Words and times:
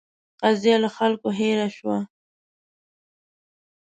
قضیه 0.41 0.75
له 0.83 0.89
خلکو 0.97 1.27
هېره 1.39 1.67
شوه. 1.75 1.97